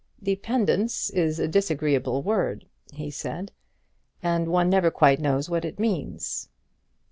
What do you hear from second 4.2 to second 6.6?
"and one never quite knows what it means."